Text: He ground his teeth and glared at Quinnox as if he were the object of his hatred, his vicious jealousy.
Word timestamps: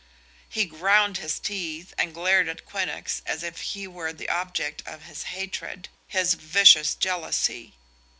He 0.49 0.65
ground 0.65 1.17
his 1.19 1.39
teeth 1.39 1.93
and 1.95 2.11
glared 2.15 2.47
at 2.49 2.65
Quinnox 2.65 3.21
as 3.27 3.43
if 3.43 3.61
he 3.61 3.85
were 3.87 4.11
the 4.11 4.29
object 4.29 4.81
of 4.87 5.03
his 5.03 5.25
hatred, 5.29 5.89
his 6.07 6.33
vicious 6.33 6.95
jealousy. 6.95 7.75